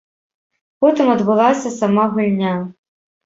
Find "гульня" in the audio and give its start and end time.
2.17-2.53